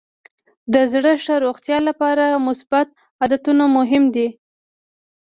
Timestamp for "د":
0.73-0.75